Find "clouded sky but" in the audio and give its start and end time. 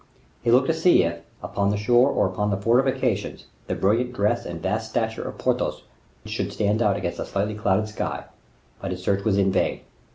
7.53-8.89